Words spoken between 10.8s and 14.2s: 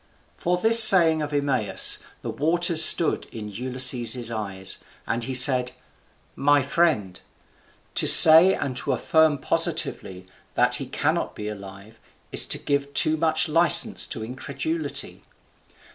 cannot be alive is to give too much license